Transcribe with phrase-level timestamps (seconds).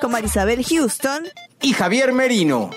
[0.00, 1.28] con Marisabel Houston
[1.60, 2.70] y Javier Merino.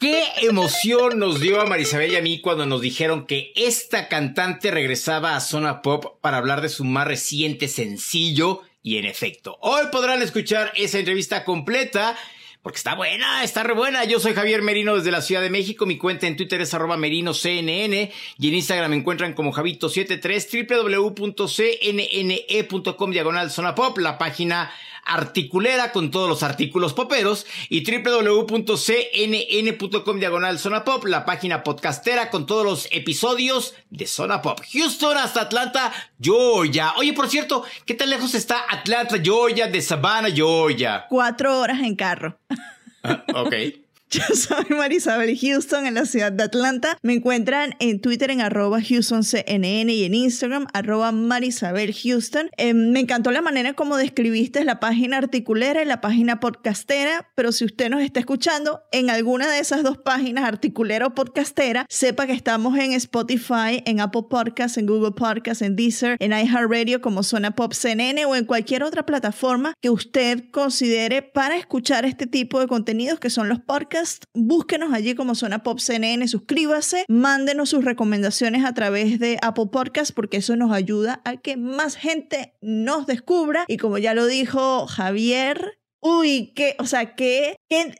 [0.00, 4.70] Qué emoción nos dio a Marisabel y a mí cuando nos dijeron que esta cantante
[4.70, 8.62] regresaba a Zona Pop para hablar de su más reciente sencillo.
[8.82, 12.16] Y en efecto, hoy podrán escuchar esa entrevista completa
[12.64, 14.04] porque está buena, está re buena.
[14.04, 15.84] Yo soy Javier Merino desde la Ciudad de México.
[15.84, 23.10] Mi cuenta en Twitter es arroba merinoCNN y en Instagram me encuentran como Javito73, www.cnne.com
[23.10, 24.72] diagonal zona pop, la página
[25.04, 28.58] articulera con todos los artículos poperos y www.cnn.com
[30.18, 34.60] diagonal zona pop, la página podcastera con todos los episodios de Zona Pop.
[34.72, 36.94] Houston hasta Atlanta, Georgia.
[36.96, 41.06] Oye, por cierto, ¿qué tan lejos está Atlanta, Georgia de Savannah, Georgia?
[41.08, 42.38] cuatro horas en carro.
[43.02, 43.54] Ah, ok.
[44.14, 46.96] Yo soy Marisabel Houston en la ciudad de Atlanta.
[47.02, 51.12] Me encuentran en Twitter en arroba HoustonCNN y en Instagram arroba.
[52.56, 57.50] Eh, me encantó la manera como describiste la página articulera y la página podcastera, pero
[57.50, 62.28] si usted nos está escuchando en alguna de esas dos páginas, articulera o podcastera, sepa
[62.28, 67.24] que estamos en Spotify, en Apple Podcasts, en Google Podcasts, en Deezer, en iHeartRadio como
[67.24, 72.60] Zona Pop CNN o en cualquier otra plataforma que usted considere para escuchar este tipo
[72.60, 74.03] de contenidos que son los podcasts.
[74.34, 80.12] Búsquenos allí como Zona Pop CNN, suscríbase, mándenos sus recomendaciones a través de Apple Podcasts
[80.12, 83.64] porque eso nos ayuda a que más gente nos descubra.
[83.68, 87.56] Y como ya lo dijo Javier, Uy, qué, o sea, qué,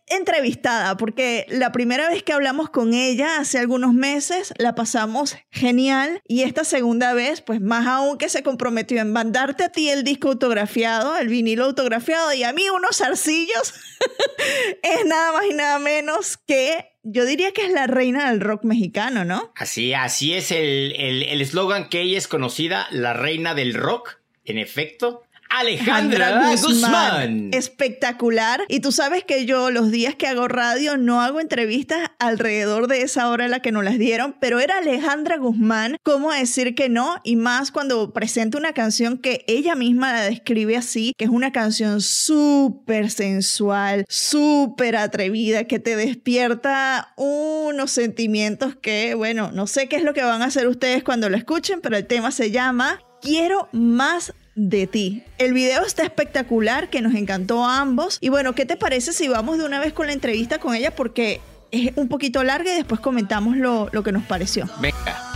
[0.08, 6.20] entrevistada, porque la primera vez que hablamos con ella hace algunos meses la pasamos genial
[6.28, 10.04] y esta segunda vez, pues más aún que se comprometió en mandarte a ti el
[10.04, 13.72] disco autografiado, el vinilo autografiado y a mí unos zarcillos,
[14.82, 18.64] es nada más y nada menos que yo diría que es la reina del rock
[18.64, 19.50] mexicano, ¿no?
[19.56, 24.18] Así, así es el el- el eslogan que ella es conocida, la reina del rock,
[24.44, 25.22] en efecto.
[25.54, 27.50] Alejandra, Guzmán.
[27.52, 28.64] Espectacular.
[28.68, 33.02] Y tú sabes que yo los días que hago radio no hago entrevistas alrededor de
[33.02, 35.96] esa hora en la que nos las dieron, pero era Alejandra Guzmán.
[36.02, 37.20] ¿Cómo decir que no?
[37.22, 41.52] Y más cuando presenta una canción que ella misma la describe así, que es una
[41.52, 49.96] canción súper sensual, súper atrevida, que te despierta unos sentimientos que, bueno, no sé qué
[49.96, 52.98] es lo que van a hacer ustedes cuando lo escuchen, pero el tema se llama
[53.22, 55.22] Quiero más de ti.
[55.38, 58.18] El video está espectacular, que nos encantó a ambos.
[58.20, 60.94] Y bueno, ¿qué te parece si vamos de una vez con la entrevista con ella?
[60.94, 64.68] Porque es un poquito larga y después comentamos lo, lo que nos pareció.
[64.80, 65.33] Venga.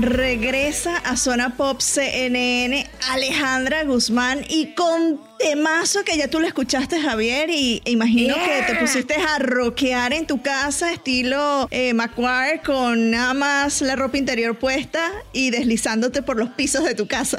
[0.00, 7.00] Regresa a Zona Pop CNN Alejandra Guzmán y con temazo que ya tú lo escuchaste,
[7.00, 13.10] Javier, y imagino que te pusiste a rockear en tu casa, estilo eh, McQuarrie, con
[13.10, 17.38] nada más la ropa interior puesta y deslizándote por los pisos de tu casa.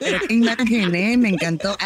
[0.00, 1.16] Pero qué imagen, ¿eh?
[1.16, 1.76] Me encantó.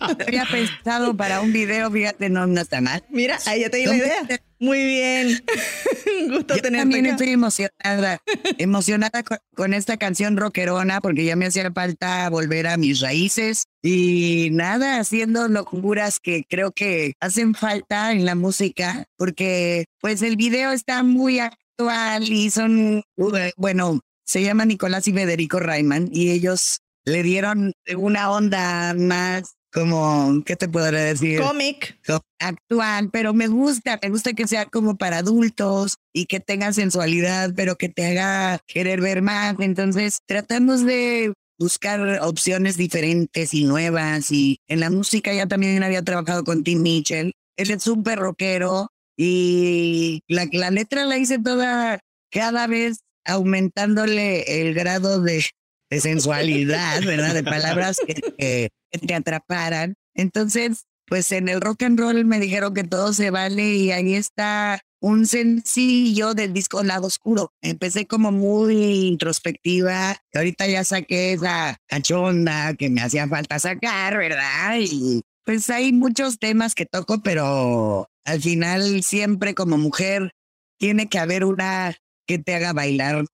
[0.00, 3.04] Había pensado para un video, fíjate, no, no está mal.
[3.08, 4.40] Mira, ahí ya te di la idea.
[4.60, 5.42] Muy bien.
[6.20, 7.14] Un gusto Yo tenerte también acá.
[7.14, 8.18] estoy emocionada,
[8.58, 13.64] emocionada con, con esta canción rockerona porque ya me hacía falta volver a mis raíces
[13.82, 20.36] y nada, haciendo locuras que creo que hacen falta en la música porque pues el
[20.36, 26.32] video está muy actual y son, uh, bueno, se llama Nicolás y Federico Rayman y
[26.32, 31.40] ellos le dieron una onda más como, ¿qué te podré decir?
[31.40, 31.98] Cómic.
[32.38, 37.52] actual, pero me gusta, me gusta que sea como para adultos y que tenga sensualidad,
[37.54, 39.56] pero que te haga querer ver más.
[39.60, 44.32] Entonces, tratamos de buscar opciones diferentes y nuevas.
[44.32, 47.32] Y en la música ya también había trabajado con Tim Mitchell.
[47.56, 52.00] Él es súper rockero y la, la letra la hice toda
[52.30, 55.44] cada vez aumentándole el grado de,
[55.90, 57.34] de sensualidad, ¿verdad?
[57.34, 59.94] De palabras que, que- que te atraparan.
[60.14, 64.14] Entonces, pues en el rock and roll me dijeron que todo se vale y ahí
[64.14, 67.52] está un sencillo del disco Lado Oscuro.
[67.62, 74.16] Empecé como muy introspectiva, y ahorita ya saqué esa cachonda que me hacía falta sacar,
[74.18, 74.76] ¿verdad?
[74.80, 80.32] Y pues hay muchos temas que toco, pero al final siempre como mujer
[80.78, 81.96] tiene que haber una
[82.26, 83.24] que te haga bailar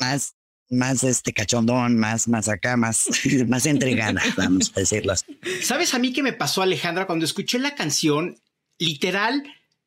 [0.00, 0.34] más,
[0.70, 3.06] más este cachondón, más, más acá, más,
[3.48, 5.38] más entregada, vamos a decirlo así.
[5.62, 7.06] ¿Sabes a mí qué me pasó, Alejandra?
[7.06, 8.38] Cuando escuché la canción,
[8.78, 9.42] literal,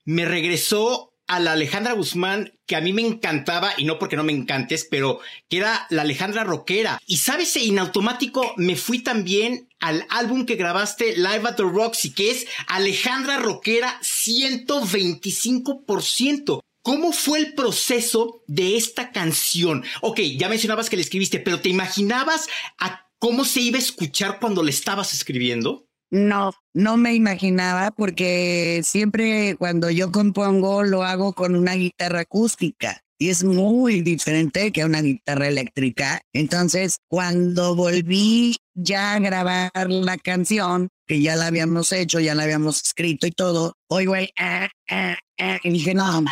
[0.06, 4.24] me regresó a la Alejandra Guzmán que a mí me encantaba, y no porque no
[4.24, 5.20] me encantes, pero
[5.50, 7.00] que era la Alejandra rockera.
[7.06, 12.12] Y sabes, en automático me fui también al álbum que grabaste Live at the Roxy,
[12.12, 16.62] que es Alejandra rockera 125%.
[16.84, 19.84] ¿Cómo fue el proceso de esta canción?
[20.02, 22.48] Ok, ya mencionabas que la escribiste, pero ¿te imaginabas
[22.80, 25.88] a cómo se iba a escuchar cuando le estabas escribiendo?
[26.10, 33.02] No, no me imaginaba porque siempre cuando yo compongo lo hago con una guitarra acústica
[33.18, 36.22] y es muy diferente que una guitarra eléctrica.
[36.34, 42.44] Entonces, cuando volví ya a grabar la canción, que ya la habíamos hecho, ya la
[42.44, 46.26] habíamos escrito y todo, oigo el ah, ah, ah, y dije, no,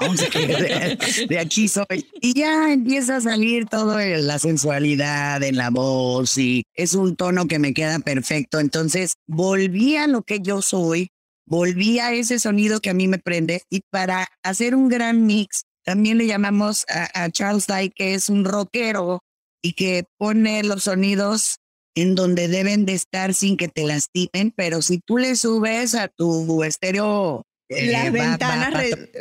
[0.00, 2.08] de, de aquí soy.
[2.20, 7.46] Y ya empieza a salir todo la sensualidad en la voz y es un tono
[7.46, 8.60] que me queda perfecto.
[8.60, 11.08] Entonces volví a lo que yo soy,
[11.46, 15.64] volví a ese sonido que a mí me prende y para hacer un gran mix
[15.84, 19.20] también le llamamos a, Charles Dyke, que es un rockero
[19.62, 21.58] y que pone los sonidos
[21.94, 26.08] en donde deben de estar sin que te lastimen, pero si tú le subes a
[26.08, 27.44] tu estéreo
[27.82, 29.12] Las va- ventanas va- va- re-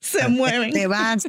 [0.00, 0.72] se mueven.
[0.72, 1.22] te vas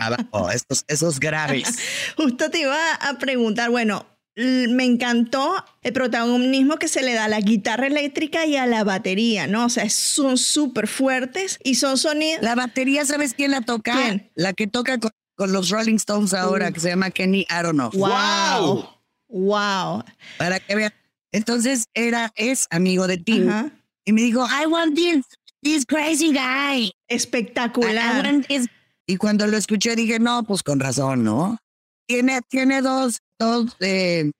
[0.00, 1.78] abajo, estos, esos graves.
[2.16, 4.06] Justo te iba a preguntar, bueno,
[4.36, 8.82] me encantó el protagonismo que se le da a la guitarra eléctrica y a la
[8.82, 9.66] batería, ¿no?
[9.66, 12.42] O sea, son súper fuertes y son sonidos...
[12.42, 13.92] La batería, ¿sabes quién la toca?
[13.94, 14.30] ¿Quién?
[14.34, 17.94] La que toca con, con los Rolling Stones ahora, que se llama Kenny Aronoff.
[17.94, 18.88] ¡Wow!
[19.28, 20.04] ¡Wow!
[20.38, 20.92] Para que vean.
[21.30, 23.48] Entonces era, es amigo de Tim.
[23.48, 23.70] Ajá.
[24.04, 25.24] Y me dijo, I want this,
[25.62, 26.84] this crazy guy.
[26.84, 28.22] I Espectacular.
[28.24, 28.66] want this.
[29.06, 31.58] Y cuando lo escuché dije, no, pues con razón, ¿no?
[32.06, 34.30] Tiene, tiene dos, dos eh,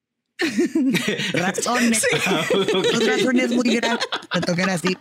[1.32, 2.02] razones.
[2.92, 4.96] Dos razones muy grandes para tocar así.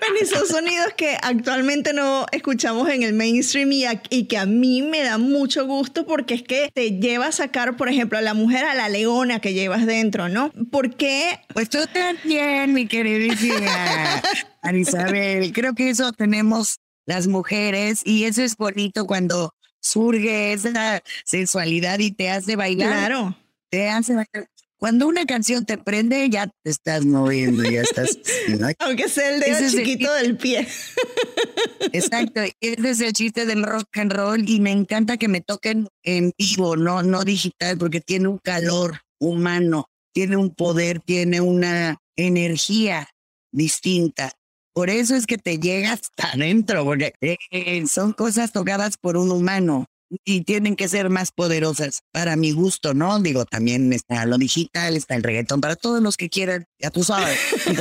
[0.00, 4.36] Bueno, y son sonidos que actualmente no escuchamos en el mainstream y, a- y que
[4.36, 8.18] a mí me da mucho gusto porque es que te lleva a sacar, por ejemplo,
[8.18, 10.52] a la mujer a la leona que llevas dentro, ¿no?
[10.70, 11.40] ¿Por qué?
[11.54, 14.20] Pues tú también, mi queridísima
[14.62, 15.52] Anisabel.
[15.52, 22.10] Creo que eso tenemos las mujeres y eso es bonito cuando surge esa sensualidad y
[22.12, 22.88] te hace bailar.
[22.90, 23.36] Claro.
[23.70, 24.14] Te hace.
[24.76, 28.18] Cuando una canción te prende, ya te estás moviendo, ya estás.
[28.58, 28.68] ¿no?
[28.80, 30.66] Aunque sea el dedo Ese es el- chiquito del pie.
[31.92, 35.88] Exacto, ese es el chiste del rock and roll y me encanta que me toquen
[36.02, 41.98] en vivo, no, no digital, porque tiene un calor humano, tiene un poder, tiene una
[42.16, 43.08] energía
[43.52, 44.32] distinta.
[44.74, 49.16] Por eso es que te llega hasta adentro, porque eh, eh, son cosas tocadas por
[49.16, 49.86] un humano
[50.24, 53.18] y tienen que ser más poderosas para mi gusto, ¿no?
[53.20, 57.04] Digo, también está lo digital, está el reggaetón, para todos los que quieran, ya tú
[57.04, 57.38] sabes.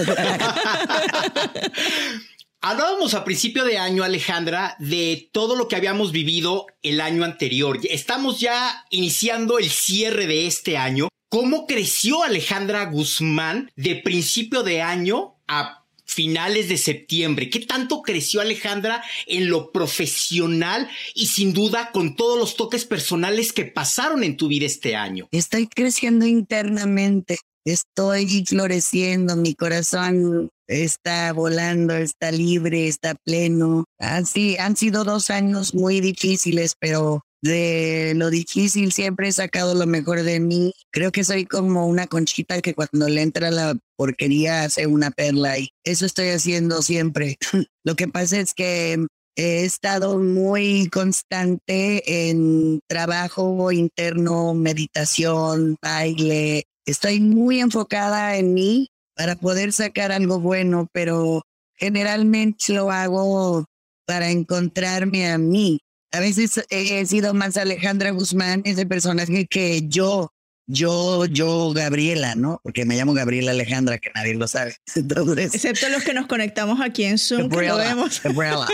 [2.65, 7.77] Hablábamos a principio de año, Alejandra, de todo lo que habíamos vivido el año anterior.
[7.89, 11.10] Estamos ya iniciando el cierre de este año.
[11.27, 15.83] ¿Cómo creció Alejandra Guzmán de principio de año a
[16.13, 17.50] finales de septiembre?
[17.50, 23.51] ¿Qué tanto creció Alejandra en lo profesional y sin duda con todos los toques personales
[23.51, 25.27] que pasaron en tu vida este año?
[25.32, 33.86] Estoy creciendo internamente, estoy floreciendo, mi corazón está volando, está libre, está pleno.
[34.00, 39.85] Así han sido dos años muy difíciles, pero de lo difícil siempre he sacado lo
[39.85, 40.73] mejor de mí.
[40.91, 45.59] Creo que soy como una conchita que cuando le entra la porquería hace una perla
[45.59, 47.38] y eso estoy haciendo siempre.
[47.83, 56.63] lo que pasa es que he estado muy constante en trabajo interno, meditación, baile.
[56.85, 61.41] Estoy muy enfocada en mí para poder sacar algo bueno, pero
[61.75, 63.65] generalmente lo hago
[64.05, 65.79] para encontrarme a mí,
[66.13, 70.32] a veces he sido más Alejandra Guzmán, ese personaje que yo,
[70.67, 72.60] yo, yo, Gabriela, ¿no?
[72.63, 74.75] Porque me llamo Gabriela Alejandra, que nadie lo sabe.
[74.96, 78.22] Entonces, Excepto los que nos conectamos aquí en Zoom, que lo Gabriela, vemos.
[78.22, 78.67] Gabriela.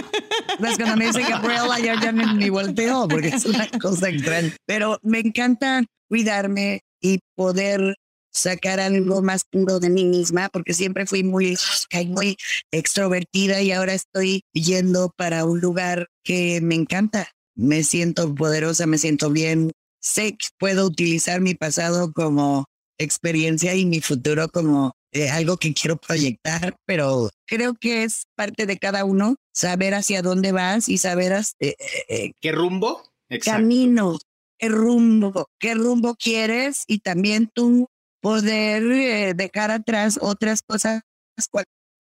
[0.60, 4.54] Pues cuando me dice Gabriela, yo ya ni, ni volteo porque es una cosa extraña.
[4.66, 7.96] Pero me encanta cuidarme y poder
[8.32, 11.58] sacar algo más puro de mí misma, porque siempre fui muy,
[12.08, 12.38] muy
[12.72, 17.30] extrovertida y ahora estoy yendo para un lugar que me encanta.
[17.56, 19.72] Me siento poderosa, me siento bien.
[20.02, 22.66] Sé que puedo utilizar mi pasado como
[22.98, 28.66] experiencia y mi futuro como eh, algo que quiero proyectar, pero creo que es parte
[28.66, 31.76] de cada uno saber hacia dónde vas y saber eh, eh,
[32.10, 33.04] eh, ¿Qué rumbo?
[33.30, 33.62] Exacto.
[33.62, 34.18] camino,
[34.58, 37.88] qué rumbo, qué rumbo quieres y también tú
[38.22, 41.02] poder eh, dejar atrás otras cosas,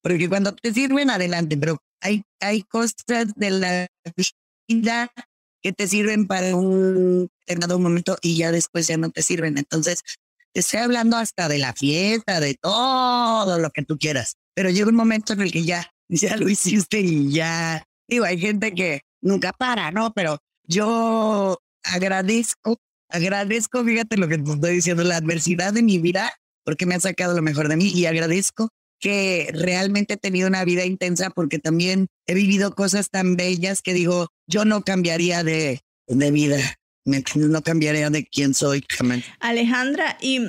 [0.03, 3.87] porque cuando te sirven adelante, pero hay, hay cosas de la
[4.69, 5.11] vida
[5.63, 9.59] que te sirven para un determinado momento y ya después ya no te sirven.
[9.59, 10.03] Entonces,
[10.53, 14.89] te estoy hablando hasta de la fiesta, de todo lo que tú quieras, pero llega
[14.89, 19.03] un momento en el que ya, ya lo hiciste y ya, digo, hay gente que
[19.21, 20.13] nunca para, ¿no?
[20.13, 22.79] Pero yo agradezco,
[23.09, 26.33] agradezco, fíjate lo que te estoy diciendo, la adversidad de mi vida,
[26.65, 30.65] porque me ha sacado lo mejor de mí y agradezco que realmente he tenido una
[30.65, 35.81] vida intensa porque también he vivido cosas tan bellas que digo, yo no cambiaría de,
[36.07, 36.59] de vida,
[37.35, 38.85] no cambiaría de quién soy.
[39.41, 40.41] Alejandra, y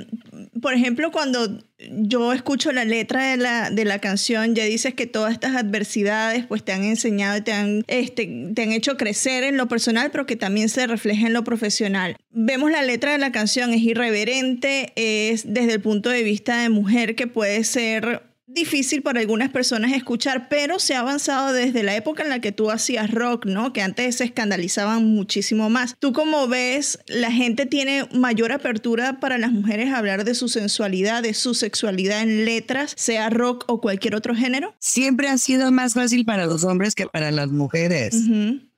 [0.61, 5.07] por ejemplo, cuando yo escucho la letra de la, de la canción, ya dices que
[5.07, 9.57] todas estas adversidades pues te han enseñado te han, este, te han hecho crecer en
[9.57, 12.17] lo personal, pero que también se refleja en lo profesional.
[12.31, 16.69] Vemos la letra de la canción, es irreverente, es desde el punto de vista de
[16.69, 21.95] mujer que puede ser difícil para algunas personas escuchar, pero se ha avanzado desde la
[21.95, 23.73] época en la que tú hacías rock, ¿no?
[23.73, 25.95] Que antes se escandalizaban muchísimo más.
[25.99, 30.49] ¿Tú cómo ves, la gente tiene mayor apertura para las mujeres a hablar de su
[30.49, 34.75] sensualidad, de su sexualidad en letras, sea rock o cualquier otro género?
[34.79, 38.15] Siempre ha sido más fácil para los hombres que para las mujeres.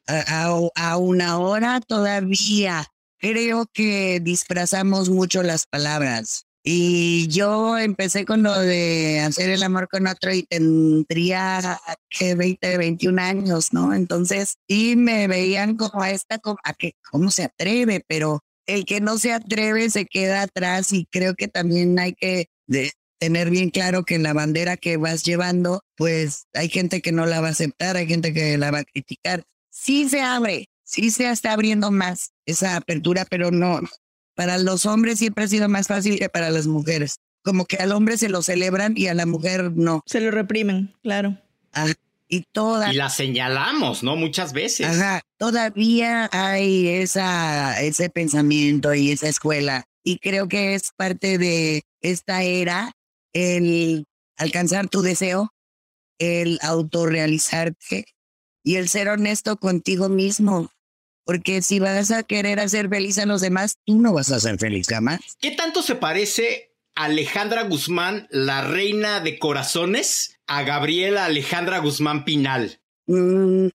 [0.08, 2.86] A, a- aún ahora todavía
[3.20, 6.46] creo que disfrazamos mucho las palabras.
[6.64, 12.78] Y yo empecé con lo de hacer el amor con otro y tendría que 20,
[12.78, 13.94] 21 años, ¿no?
[13.94, 18.04] Entonces, y me veían como a esta, como a que, ¿cómo se atreve?
[18.08, 22.48] Pero el que no se atreve se queda atrás y creo que también hay que
[22.68, 27.12] de- tener bien claro que en la bandera que vas llevando, pues hay gente que
[27.12, 30.70] no la va a aceptar, hay gente que la va a criticar sí se abre,
[30.84, 33.80] sí se está abriendo más esa apertura, pero no,
[34.42, 37.20] para los hombres siempre ha sido más fácil que para las mujeres.
[37.44, 40.02] Como que al hombre se lo celebran y a la mujer no.
[40.08, 41.38] Se lo reprimen, claro.
[41.74, 41.94] Ah,
[42.28, 44.16] y toda, Y la señalamos, ¿no?
[44.16, 44.88] Muchas veces.
[44.88, 49.84] ajá, todavía hay esa, ese pensamiento y esa escuela.
[50.04, 52.94] Y creo que es parte de esta era
[53.34, 54.08] el
[54.38, 55.54] alcanzar tu deseo,
[56.18, 58.06] el autorrealizarte
[58.64, 60.72] y el ser honesto contigo mismo.
[61.26, 64.58] Porque si vas a querer hacer feliz a los demás, tú no vas a ser
[64.58, 65.20] feliz jamás.
[65.40, 72.82] ¿Qué tanto se parece Alejandra Guzmán, la reina de corazones, a Gabriela Alejandra Guzmán Pinal?
[73.06, 73.68] Mm,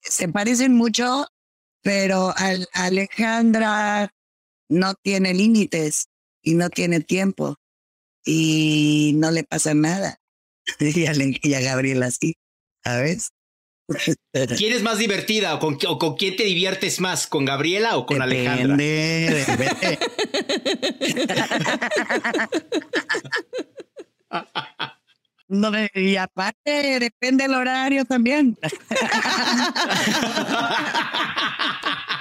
[0.00, 1.26] se parecen mucho,
[1.82, 4.12] pero al- Alejandra
[4.68, 6.06] no tiene límites
[6.42, 7.56] y no tiene tiempo
[8.24, 10.18] y no le pasa nada.
[10.80, 12.36] Y a, y a Gabriela sí,
[12.82, 13.30] ¿sabes?
[14.56, 17.26] ¿Quién es más divertida o con, o con quién te diviertes más?
[17.26, 18.76] ¿Con Gabriela o con Alejandra?
[18.76, 19.98] Depende.
[25.46, 28.58] No, y aparte depende el horario también.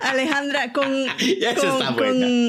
[0.00, 0.92] Alejandra, con,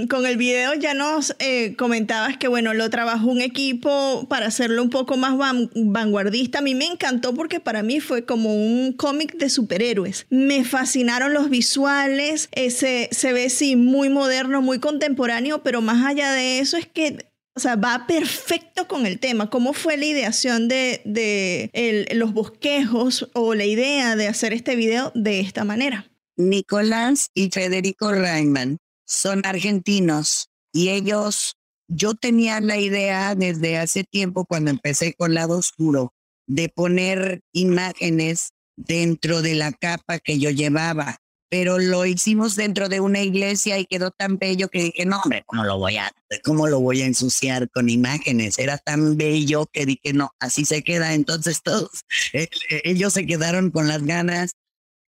[0.07, 4.81] con, el video ya nos eh, comentabas que, bueno, lo trabajó un equipo para hacerlo
[4.81, 6.59] un poco más van- vanguardista.
[6.59, 10.25] A mí me encantó porque para mí fue como un cómic de superhéroes.
[10.29, 16.05] Me fascinaron los visuales, eh, se, se ve, sí, muy moderno, muy contemporáneo, pero más
[16.05, 17.25] allá de eso es que...
[17.55, 19.49] O sea, va perfecto con el tema.
[19.49, 25.11] ¿Cómo fue la ideación de, de los bosquejos o la idea de hacer este video
[25.15, 26.11] de esta manera?
[26.35, 31.55] Nicolás y Federico Reimann son argentinos y ellos,
[31.87, 36.13] yo tenía la idea desde hace tiempo cuando empecé con Lado Oscuro
[36.47, 41.17] de poner imágenes dentro de la capa que yo llevaba,
[41.49, 45.43] pero lo hicimos dentro de una iglesia y quedó tan bello que dije, no, hombre,
[45.45, 46.11] ¿cómo lo voy a,
[46.43, 48.57] cómo lo voy a ensuciar con imágenes?
[48.59, 51.13] Era tan bello que dije, no, así se queda.
[51.13, 51.91] Entonces todos,
[52.33, 54.55] eh, eh, ellos se quedaron con las ganas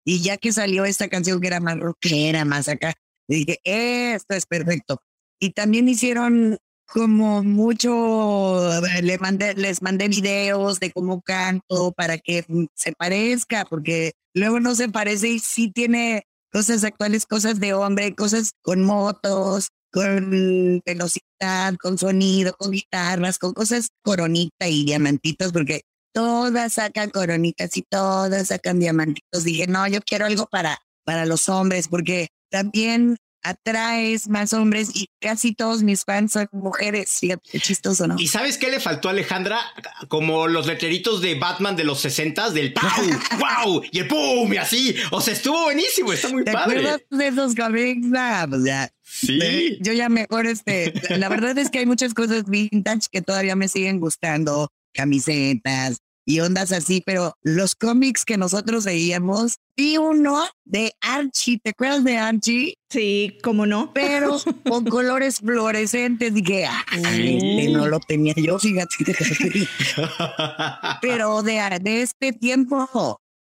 [0.05, 2.95] Y ya que salió esta canción que era más rockera, más acá,
[3.29, 5.01] dije, esto es perfecto.
[5.41, 6.59] Y también hicieron
[6.93, 8.71] como mucho,
[9.03, 12.45] le mandé, les mandé videos de cómo canto para que
[12.75, 18.15] se parezca, porque luego no se parece y sí tiene cosas actuales, cosas de hombre,
[18.15, 25.83] cosas con motos, con velocidad, con sonido, con guitarras, con cosas coronita y diamantitos, porque
[26.13, 29.45] todas sacan coronitas y todas sacan diamantitos.
[29.45, 35.09] Dije, no, yo quiero algo para, para los hombres, porque también atraes más hombres y
[35.21, 37.17] casi todos mis fans son mujeres.
[37.21, 38.17] Fíjate, chistoso, ¿no?
[38.19, 39.61] ¿Y sabes qué le faltó a Alejandra?
[40.09, 42.89] Como los letreritos de Batman de los 60 del ¡Pau!
[43.67, 43.83] ¡Wow!
[43.91, 44.53] Y el ¡Pum!
[44.53, 44.95] Y así.
[45.11, 46.79] O sea, estuvo buenísimo, está muy ¿Te padre.
[46.79, 48.07] acuerdas de esos cómics?
[48.17, 48.91] Ah, pues ya.
[49.03, 49.39] Sí.
[49.43, 53.57] Eh, Yo ya mejor, este, la verdad es que hay muchas cosas vintage que todavía
[53.57, 60.45] me siguen gustando, camisetas y ondas así, pero los cómics que nosotros veíamos, vi uno
[60.65, 62.75] de Archie, ¿te acuerdas de Archie?
[62.91, 63.93] Sí, cómo no.
[63.93, 64.39] Pero
[64.69, 68.97] con colores fluorescentes, dije, ay, este no lo tenía yo, fíjate.
[71.01, 73.19] pero de, de este tiempo.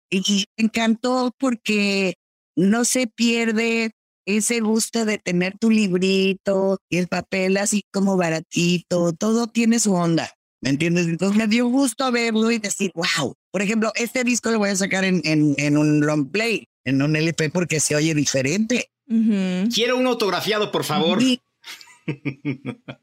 [0.09, 2.15] Y me encantó porque
[2.55, 3.91] no se pierde
[4.25, 9.93] ese gusto de tener tu librito y el papel así como baratito, todo tiene su
[9.93, 10.31] onda,
[10.63, 11.07] ¿me entiendes?
[11.07, 13.35] Entonces me dio gusto verlo y decir, wow.
[13.51, 17.01] Por ejemplo, este disco lo voy a sacar en, en, en un long play, en
[17.01, 18.89] un LP porque se oye diferente.
[19.05, 21.21] Quiero un autografiado, por favor.
[21.21, 21.39] Sí.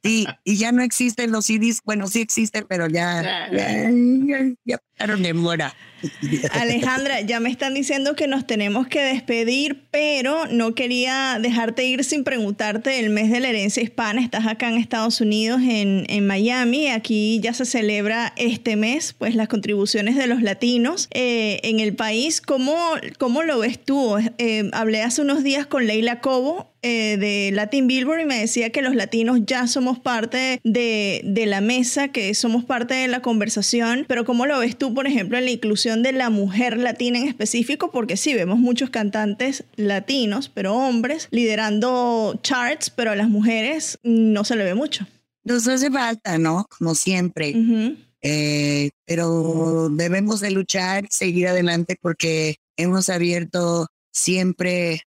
[0.03, 1.81] Sí, y ya no existen los CDs.
[1.85, 5.73] Bueno, sí existen, pero ya, ya, ya, ya de.
[6.53, 12.05] Alejandra, ya me están diciendo que nos tenemos que despedir, pero no quería dejarte ir
[12.05, 14.23] sin preguntarte el mes de la herencia hispana.
[14.23, 16.89] Estás acá en Estados Unidos, en, en Miami.
[16.89, 21.95] Aquí ya se celebra este mes, pues las contribuciones de los latinos eh, en el
[21.95, 22.41] país.
[22.41, 22.77] ¿Cómo,
[23.19, 24.17] cómo lo ves tú?
[24.39, 28.71] Eh, hablé hace unos días con Leila Cobo eh, de Latin Billboard y me decía
[28.71, 33.21] que los latinos ya somos parte de, de la mesa, que somos parte de la
[33.21, 37.19] conversación, pero ¿cómo lo ves tú, por ejemplo, en la inclusión de la mujer latina
[37.19, 37.91] en específico?
[37.91, 44.45] Porque sí, vemos muchos cantantes latinos, pero hombres, liderando charts, pero a las mujeres no
[44.45, 45.07] se le ve mucho.
[45.45, 46.67] Nos hace falta, ¿no?
[46.79, 47.55] Como siempre.
[47.57, 47.97] Ujú.
[48.23, 55.03] Eh, pero debemos de luchar, seguir adelante porque hemos abierto siempre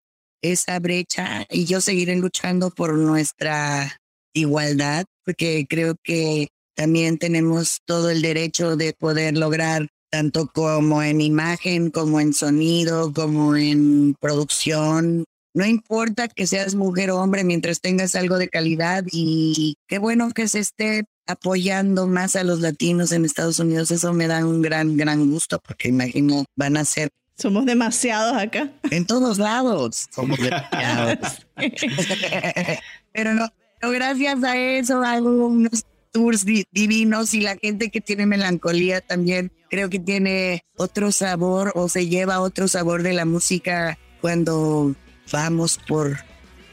[0.43, 3.99] esa brecha y yo seguiré luchando por nuestra
[4.35, 11.21] igualdad porque creo que también tenemos todo el derecho de poder lograr tanto como en
[11.21, 15.25] imagen, como en sonido, como en producción.
[15.55, 20.31] No importa que seas mujer o hombre mientras tengas algo de calidad y qué bueno
[20.31, 23.91] que se esté apoyando más a los latinos en Estados Unidos.
[23.91, 28.71] Eso me da un gran, gran gusto porque imagino van a ser Somos demasiados acá.
[28.93, 30.07] en todos lados.
[30.15, 31.45] Somos demasiados.
[33.13, 33.49] Pero no,
[33.81, 35.85] pero gracias a eso hago unos
[36.19, 41.71] tours di- divinos y la gente que tiene melancolía también creo que tiene otro sabor
[41.77, 44.95] o se lleva otro sabor de la música cuando
[45.31, 46.19] vamos por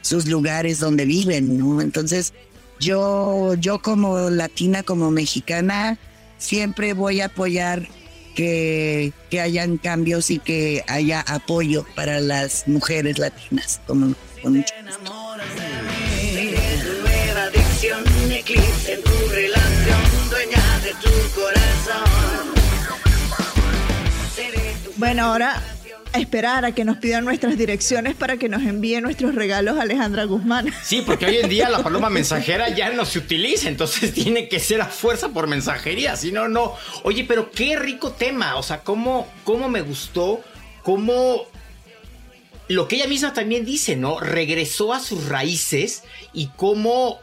[0.02, 1.80] sus lugares donde viven, ¿no?
[1.80, 2.32] Entonces,
[2.80, 5.98] yo, yo como latina, como mexicana,
[6.38, 7.86] siempre voy a apoyar
[8.34, 13.80] que, que hayan cambios y que haya apoyo para las mujeres latinas.
[13.86, 15.46] Como, con mucho enamoras
[18.38, 22.54] eclipse en tu relación, dueña de tu corazón.
[24.96, 25.62] Bueno, ahora
[26.12, 29.82] a esperar a que nos pidan nuestras direcciones para que nos envíen nuestros regalos a
[29.82, 30.72] Alejandra Guzmán.
[30.82, 34.60] Sí, porque hoy en día la paloma mensajera ya no se utiliza, entonces tiene que
[34.60, 36.74] ser a fuerza por mensajería, si no, no.
[37.04, 40.40] Oye, pero qué rico tema, o sea, cómo, cómo me gustó,
[40.82, 41.46] cómo
[42.68, 44.18] lo que ella misma también dice, ¿no?
[44.18, 47.20] Regresó a sus raíces y cómo,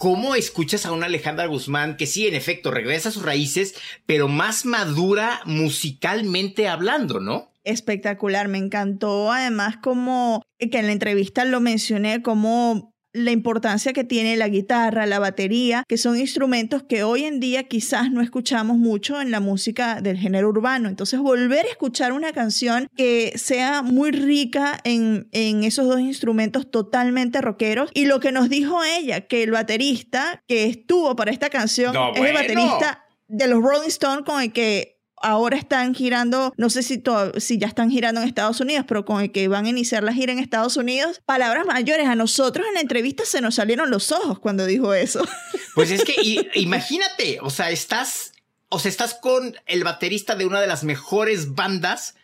[0.00, 3.74] cómo escuchas a una Alejandra Guzmán que sí, en efecto, regresa a sus raíces,
[4.06, 7.52] pero más madura musicalmente hablando, ¿no?
[7.64, 14.04] Espectacular, me encantó además como que en la entrevista lo mencioné como la importancia que
[14.04, 18.76] tiene la guitarra, la batería, que son instrumentos que hoy en día quizás no escuchamos
[18.76, 20.88] mucho en la música del género urbano.
[20.88, 26.70] Entonces, volver a escuchar una canción que sea muy rica en, en esos dos instrumentos
[26.70, 27.90] totalmente rockeros.
[27.94, 32.14] Y lo que nos dijo ella, que el baterista que estuvo para esta canción No,
[32.14, 36.82] es el baterista de los Rolling Stones con el que ahora están girando, no sé
[36.82, 37.02] si,
[37.38, 40.12] si ya están girando en Estados Unidos, pero con el que van a iniciar la
[40.12, 41.20] gira en Estados Unidos.
[41.24, 45.26] Palabras mayores, a nosotros en la entrevista se nos salieron los ojos cuando dijo eso.
[45.76, 48.32] Pues es que imagínate, o sea, estás,
[48.68, 52.16] o sea, estás con el baterista de una de las mejores bandas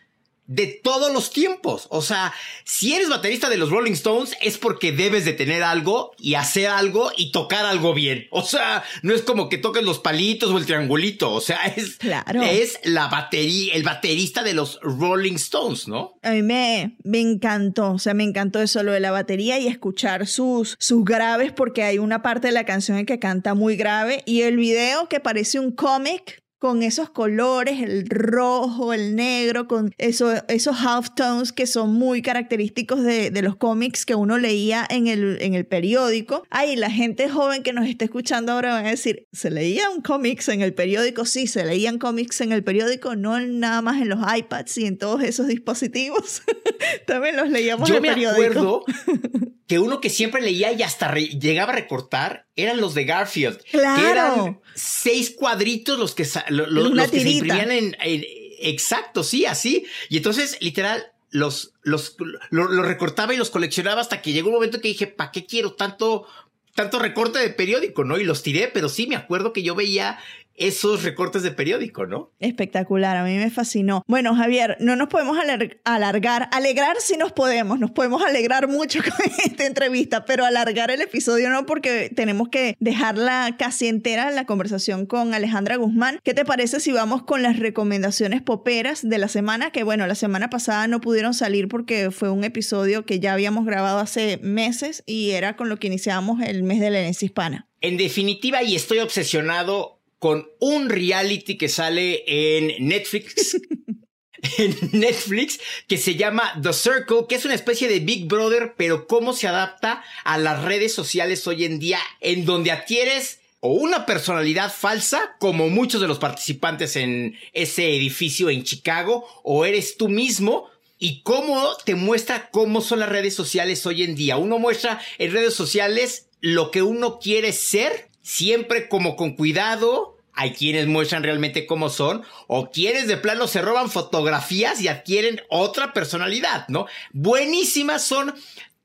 [0.47, 1.87] de todos los tiempos.
[1.89, 2.33] O sea,
[2.63, 6.67] si eres baterista de los Rolling Stones es porque debes de tener algo y hacer
[6.67, 8.27] algo y tocar algo bien.
[8.31, 11.31] O sea, no es como que toques los palitos o el triangulito.
[11.31, 12.41] O sea, es, Claro.
[12.41, 16.13] es la batería, el baterista de los Rolling Stones, ¿no?
[16.23, 19.67] A mí me, me encantó, o sea, me encantó eso, lo de la batería y
[19.67, 23.75] escuchar sus, sus graves, porque hay una parte de la canción en que canta muy
[23.75, 29.67] grave y el video que parece un cómic con esos colores, el rojo, el negro,
[29.67, 34.85] con eso, esos halftones que son muy característicos de, de los cómics que uno leía
[34.89, 36.43] en el, en el periódico.
[36.49, 40.49] Ay, la gente joven que nos está escuchando ahora van a decir, ¿se leían cómics
[40.49, 41.25] en el periódico?
[41.25, 44.97] Sí, se leían cómics en el periódico, no nada más en los iPads y en
[44.97, 46.41] todos esos dispositivos.
[47.07, 48.41] También los leíamos Yo en el periódico.
[48.41, 48.85] acuerdo
[49.67, 53.57] que uno que siempre leía y hasta llegaba a recortar eran los de Garfield.
[53.63, 54.07] Que Claro.
[54.09, 58.25] eran seis cuadritos los que, los que se imprimían en, en-
[58.59, 59.85] Exacto, sí, así.
[60.09, 62.15] Y entonces, literal, los, los,
[62.49, 65.45] lo, lo recortaba y los coleccionaba hasta que llegó un momento que dije, ¿para qué
[65.45, 66.25] quiero tanto,
[66.73, 68.17] tanto recorte de periódico, no?
[68.17, 70.17] Y los tiré, pero sí me acuerdo que yo veía
[70.57, 72.31] esos recortes de periódico, ¿no?
[72.39, 74.03] Espectacular, a mí me fascinó.
[74.07, 78.99] Bueno, Javier, no nos podemos alar- alargar, alegrar si nos podemos, nos podemos alegrar mucho
[79.03, 84.45] con esta entrevista, pero alargar el episodio no porque tenemos que dejarla casi entera la
[84.45, 86.19] conversación con Alejandra Guzmán.
[86.23, 89.71] ¿Qué te parece si vamos con las recomendaciones poperas de la semana?
[89.71, 93.65] Que bueno, la semana pasada no pudieron salir porque fue un episodio que ya habíamos
[93.65, 97.67] grabado hace meses y era con lo que iniciamos el mes de la herencia hispana.
[97.81, 103.57] En definitiva, y estoy obsesionado con un reality que sale en Netflix.
[104.57, 109.07] en Netflix que se llama The Circle, que es una especie de Big Brother, pero
[109.07, 114.05] cómo se adapta a las redes sociales hoy en día, en donde adquieres o una
[114.05, 120.09] personalidad falsa, como muchos de los participantes en ese edificio en Chicago, o eres tú
[120.09, 124.37] mismo, y cómo te muestra cómo son las redes sociales hoy en día.
[124.37, 130.17] Uno muestra en redes sociales lo que uno quiere ser, siempre como con cuidado.
[130.33, 135.41] Hay quienes muestran realmente cómo son, o quienes de plano se roban fotografías y adquieren
[135.49, 136.85] otra personalidad, ¿no?
[137.13, 138.35] Buenísimas son,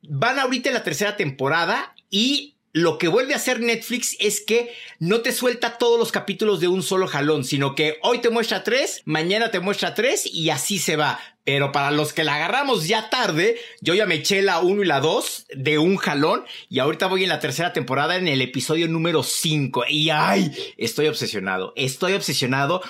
[0.01, 4.73] van ahorita en la tercera temporada y lo que vuelve a hacer Netflix es que
[4.99, 8.65] no te suelta todos los capítulos de un solo jalón, sino que hoy te muestra
[8.65, 11.21] tres, mañana te muestra tres y así se va.
[11.45, 14.87] Pero para los que la agarramos ya tarde, yo ya me eché la 1 y
[14.87, 18.87] la 2 de un jalón y ahorita voy en la tercera temporada en el episodio
[18.87, 22.81] número 5 y ay, estoy obsesionado, estoy obsesionado.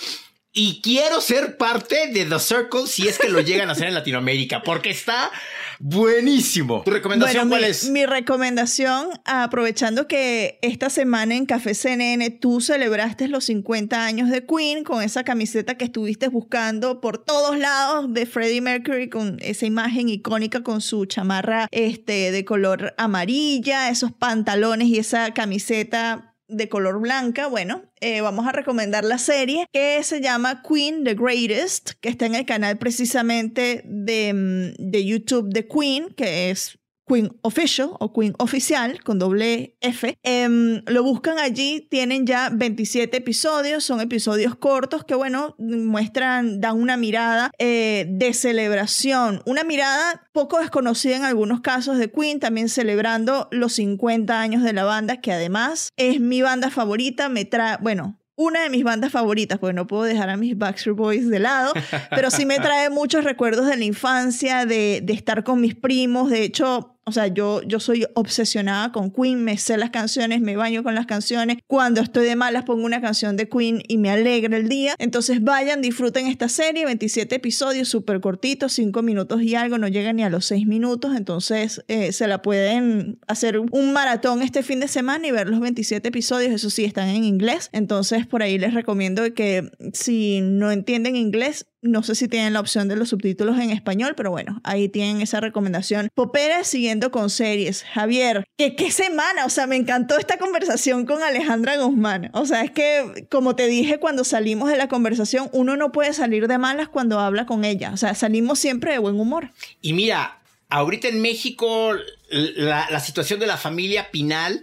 [0.55, 3.95] Y quiero ser parte de The Circle si es que lo llegan a hacer en
[3.95, 5.31] Latinoamérica, porque está
[5.79, 6.83] buenísimo.
[6.85, 7.89] ¿Tu recomendación Bueno, cuál mi, es?
[7.89, 14.45] mi recomendación, aprovechando que esta semana en Café CNN tú celebraste los 50 años de
[14.45, 19.65] Queen con esa camiseta que estuviste buscando por todos lados de Freddie Mercury con esa
[19.65, 26.69] imagen icónica con su chamarra este, de color amarilla, esos pantalones y esa camiseta de
[26.69, 31.93] color blanca, bueno, eh, vamos a recomendar la serie que se llama Queen the Greatest,
[32.01, 37.31] que está en el canal precisamente de, mm, de YouTube de Queen, que es Queen
[37.43, 40.17] Official o Queen Oficial con doble F.
[40.23, 46.81] Em, lo buscan allí, tienen ya 27 episodios, son episodios cortos que, bueno, muestran, dan
[46.81, 52.69] una mirada eh, de celebración, una mirada poco desconocida en algunos casos de Queen, también
[52.69, 57.77] celebrando los 50 años de la banda, que además es mi banda favorita, me trae,
[57.81, 61.39] bueno, una de mis bandas favoritas, porque no puedo dejar a mis Backstreet Boys de
[61.39, 61.73] lado,
[62.11, 66.31] pero sí me trae muchos recuerdos de la infancia, de, de estar con mis primos.
[66.31, 70.57] De hecho, o sea, yo, yo soy obsesionada con Queen, me sé las canciones, me
[70.57, 71.59] baño con las canciones.
[71.67, 74.95] Cuando estoy de malas pongo una canción de Queen y me alegra el día.
[74.99, 80.13] Entonces vayan, disfruten esta serie, 27 episodios, súper cortitos, 5 minutos y algo, no llega
[80.13, 81.17] ni a los 6 minutos.
[81.17, 85.61] Entonces eh, se la pueden hacer un maratón este fin de semana y ver los
[85.61, 86.53] 27 episodios.
[86.53, 87.69] Eso sí, están en inglés.
[87.73, 92.61] Entonces por ahí les recomiendo que si no entienden inglés, no sé si tienen la
[92.61, 96.09] opción de los subtítulos en español, pero bueno, ahí tienen esa recomendación.
[96.15, 97.83] Popera siguiendo con series.
[97.83, 99.45] Javier, ¿qué, qué semana?
[99.45, 102.31] O sea, me encantó esta conversación con Alejandra Guzmán.
[102.35, 106.13] O sea, es que, como te dije cuando salimos de la conversación, uno no puede
[106.13, 107.91] salir de malas cuando habla con ella.
[107.93, 109.51] O sea, salimos siempre de buen humor.
[109.81, 111.95] Y mira, ahorita en México,
[112.31, 114.63] la, situación de la familia Pinal,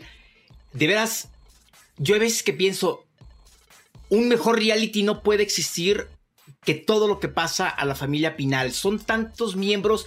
[0.72, 1.28] de veras,
[1.98, 3.06] yo hay veces que pienso,
[4.08, 6.08] un mejor reality no puede existir
[6.70, 8.74] que todo lo que pasa a la familia Pinal.
[8.74, 10.06] Son tantos miembros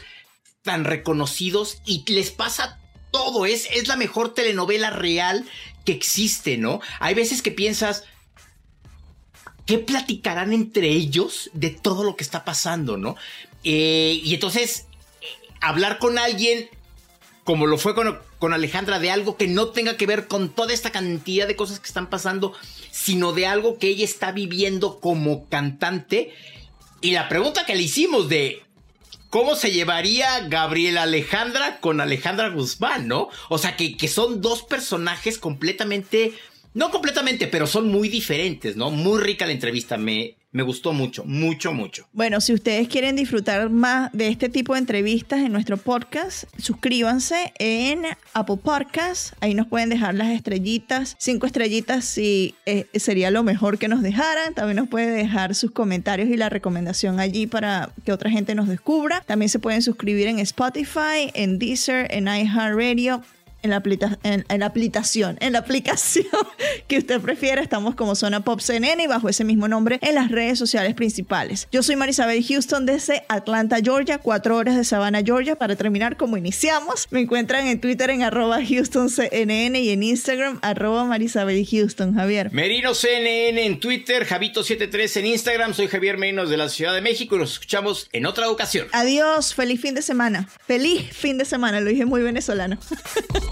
[0.63, 2.79] tan reconocidos y les pasa
[3.11, 3.47] todo.
[3.47, 5.45] Es, es la mejor telenovela real
[5.85, 6.81] que existe, ¿no?
[7.01, 8.05] Hay veces que piensas,
[9.67, 13.17] ¿qué platicarán entre ellos de todo lo que está pasando, no?
[13.65, 14.87] Eh, y entonces,
[15.21, 15.27] eh,
[15.61, 16.71] hablar con alguien
[17.45, 20.73] como lo fue con, con, Alejandra, de algo que no tenga que ver con toda
[20.73, 22.55] esta cantidad de cosas que están pasando,
[22.91, 26.33] sino de algo que ella está viviendo como cantante.
[27.01, 28.63] Y la pregunta que le hicimos de
[29.29, 33.29] cómo se llevaría Gabriela Alejandra con Alejandra Guzmán, ¿no?
[33.49, 36.35] O sea, que, que son dos personajes completamente
[36.75, 38.91] no completamente, pero son muy diferentes, ¿no?
[38.91, 42.07] Muy rica la entrevista, me, me gustó mucho, mucho, mucho.
[42.13, 47.53] Bueno, si ustedes quieren disfrutar más de este tipo de entrevistas en nuestro podcast, suscríbanse
[47.59, 48.05] en
[48.35, 49.35] Apple Podcasts.
[49.41, 54.03] Ahí nos pueden dejar las estrellitas, cinco estrellitas si eh, sería lo mejor que nos
[54.03, 54.55] dejaran.
[54.55, 58.69] También nos pueden dejar sus comentarios y la recomendación allí para que otra gente nos
[58.69, 59.23] descubra.
[59.27, 63.23] También se pueden suscribir en Spotify, en Deezer, en iHeartRadio
[63.63, 63.83] en la,
[64.23, 66.27] en, en la aplicación, en la aplicación
[66.89, 67.63] que usted prefiera.
[67.63, 71.69] Estamos como Zona Pop CNN y bajo ese mismo nombre en las redes sociales principales.
[71.73, 75.57] Yo soy Marisabel Houston desde Atlanta, Georgia, cuatro horas de Savannah, Georgia.
[75.57, 81.05] Para terminar, como iniciamos, me encuentran en Twitter en arroba HoustonCNN y en Instagram arroba
[81.05, 82.13] Marisabel Houston.
[82.15, 82.53] Javier.
[82.53, 85.75] Merino CNN en Twitter, Javito73 en Instagram.
[85.75, 88.89] Soy Javier Merinos de la Ciudad de México y nos escuchamos en otra ocasión.
[88.93, 90.49] Adiós, feliz fin de semana.
[90.67, 92.79] Feliz fin de semana, lo dije muy venezolano.